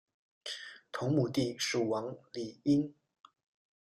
[0.91, 2.91] 同母弟蜀王李愔。